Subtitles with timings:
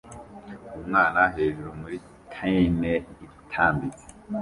[0.79, 1.97] Umwana hejuru muri
[2.33, 2.93] tine
[3.25, 4.05] itambitse